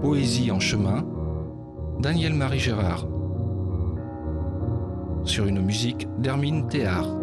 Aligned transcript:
Poésie 0.00 0.50
en 0.50 0.60
chemin, 0.60 1.06
Daniel-Marie 2.00 2.58
Gérard. 2.58 3.06
Sur 5.24 5.46
une 5.46 5.62
musique 5.62 6.06
d'Hermine 6.18 6.68
Théard. 6.68 7.16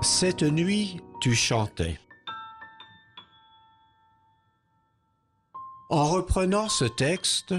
Cette 0.00 0.42
nuit, 0.42 1.00
tu 1.20 1.34
chantais. 1.34 1.98
En 5.90 6.06
reprenant 6.06 6.70
ce 6.70 6.86
texte, 6.86 7.54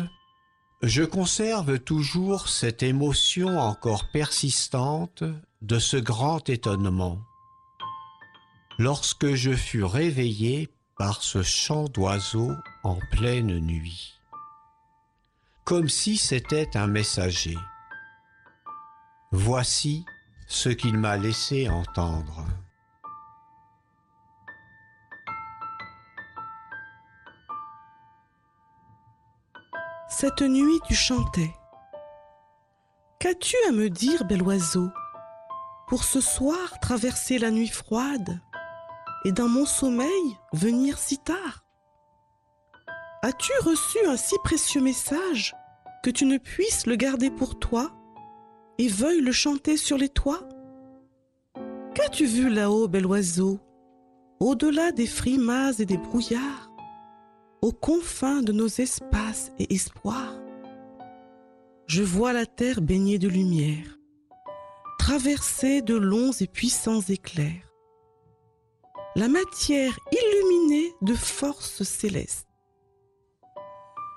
je 0.82 1.04
conserve 1.04 1.78
toujours 1.80 2.48
cette 2.48 2.82
émotion 2.82 3.60
encore 3.60 4.10
persistante 4.12 5.24
de 5.62 5.78
ce 5.78 5.98
grand 5.98 6.50
étonnement. 6.50 7.20
Lorsque 8.80 9.34
je 9.34 9.52
fus 9.52 9.84
réveillé 9.84 10.70
par 10.98 11.22
ce 11.22 11.44
chant 11.44 11.86
d'oiseau 11.86 12.52
en 12.84 12.98
pleine 13.12 13.60
nuit, 13.60 14.20
comme 15.64 15.90
si 15.90 16.18
c'était 16.18 16.76
un 16.76 16.88
messager. 16.88 17.58
Voici 19.32 20.06
ce 20.48 20.70
qu'il 20.70 20.98
m'a 20.98 21.18
laissé 21.18 21.70
entendre. 21.70 22.46
Cette 30.10 30.42
nuit 30.42 30.80
tu 30.88 30.96
chantais. 30.96 31.54
Qu'as-tu 33.20 33.56
à 33.68 33.72
me 33.72 33.90
dire, 33.90 34.26
bel 34.26 34.42
oiseau, 34.42 34.90
pour 35.88 36.04
ce 36.04 36.22
soir 36.22 36.80
traverser 36.82 37.38
la 37.38 37.52
nuit 37.52 37.68
froide? 37.68 38.42
Et 39.28 39.34
dans 39.34 39.50
mon 39.50 39.66
sommeil 39.66 40.38
venir 40.54 40.98
si 40.98 41.18
tard. 41.18 41.66
As-tu 43.24 43.52
reçu 43.62 43.98
un 44.08 44.16
si 44.16 44.36
précieux 44.42 44.80
message 44.80 45.54
que 46.02 46.10
tu 46.10 46.24
ne 46.24 46.38
puisses 46.38 46.86
le 46.86 46.96
garder 46.96 47.30
pour 47.30 47.60
toi 47.60 47.92
et 48.78 48.88
veuilles 48.88 49.20
le 49.20 49.34
chanter 49.34 49.76
sur 49.76 49.98
les 49.98 50.08
toits? 50.08 50.48
Qu'as-tu 51.94 52.26
vu 52.26 52.48
là-haut, 52.48 52.88
bel 52.88 53.06
oiseau, 53.06 53.60
au-delà 54.40 54.94
des 54.94 55.08
frimas 55.08 55.74
et 55.78 55.86
des 55.86 55.98
brouillards, 55.98 56.72
aux 57.62 57.74
confins 57.74 58.42
de 58.42 58.54
nos 58.54 58.70
espaces 58.70 59.52
et 59.60 59.74
espoirs? 59.74 60.40
Je 61.88 62.02
vois 62.02 62.32
la 62.32 62.46
terre 62.46 62.80
baignée 62.80 63.20
de 63.20 63.28
lumière, 63.28 64.00
traversée 64.98 65.82
de 65.82 65.96
longs 65.96 66.32
et 66.40 66.48
puissants 66.48 67.02
éclairs, 67.02 67.67
la 69.18 69.28
matière 69.28 70.00
illuminée 70.12 70.94
de 71.02 71.16
forces 71.16 71.82
célestes 71.82 72.48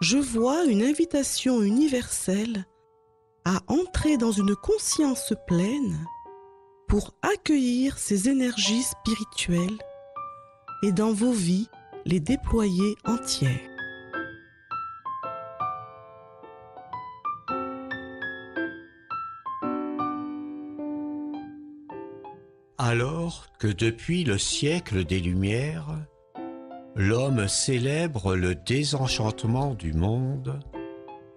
je 0.02 0.18
vois 0.18 0.64
une 0.64 0.82
invitation 0.82 1.62
universelle 1.62 2.66
à 3.46 3.60
entrer 3.66 4.18
dans 4.18 4.30
une 4.30 4.54
conscience 4.54 5.32
pleine 5.46 6.06
pour 6.86 7.14
accueillir 7.22 7.96
ces 7.96 8.28
énergies 8.28 8.82
spirituelles 8.82 9.78
et 10.82 10.92
dans 10.92 11.14
vos 11.14 11.32
vies 11.32 11.68
les 12.04 12.20
déployer 12.20 12.94
entières. 13.06 13.69
Alors 22.82 23.48
que 23.58 23.66
depuis 23.66 24.24
le 24.24 24.38
siècle 24.38 25.04
des 25.04 25.20
Lumières, 25.20 25.98
l'homme 26.96 27.46
célèbre 27.46 28.34
le 28.34 28.54
désenchantement 28.54 29.74
du 29.74 29.92
monde 29.92 30.58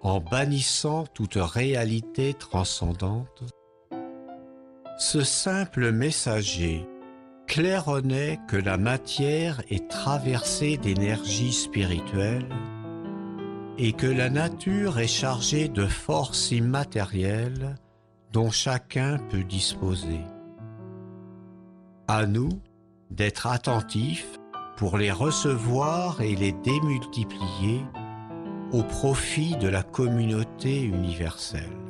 en 0.00 0.20
bannissant 0.20 1.04
toute 1.12 1.34
réalité 1.34 2.32
transcendante. 2.32 3.42
Ce 4.96 5.22
simple 5.22 5.92
messager 5.92 6.86
claironnait 7.46 8.40
que 8.48 8.56
la 8.56 8.78
matière 8.78 9.60
est 9.68 9.86
traversée 9.90 10.78
d'énergie 10.78 11.52
spirituelle 11.52 12.48
et 13.76 13.92
que 13.92 14.06
la 14.06 14.30
nature 14.30 14.98
est 14.98 15.06
chargée 15.06 15.68
de 15.68 15.84
forces 15.84 16.52
immatérielles 16.52 17.74
dont 18.32 18.50
chacun 18.50 19.18
peut 19.28 19.44
disposer. 19.44 20.20
À 22.06 22.26
nous 22.26 22.50
d'être 23.10 23.46
attentifs 23.46 24.38
pour 24.76 24.98
les 24.98 25.10
recevoir 25.10 26.20
et 26.20 26.34
les 26.34 26.52
démultiplier 26.52 27.80
au 28.72 28.82
profit 28.82 29.56
de 29.56 29.68
la 29.68 29.82
communauté 29.82 30.82
universelle. 30.82 31.83